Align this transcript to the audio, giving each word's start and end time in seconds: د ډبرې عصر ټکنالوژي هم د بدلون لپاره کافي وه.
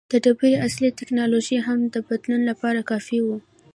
د 0.11 0.13
ډبرې 0.23 0.53
عصر 0.65 0.83
ټکنالوژي 0.99 1.57
هم 1.67 1.79
د 1.93 1.95
بدلون 2.07 2.41
لپاره 2.49 2.79
کافي 2.91 3.19
وه. 3.25 3.37